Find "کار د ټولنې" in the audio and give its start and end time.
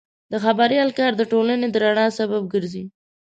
0.99-1.67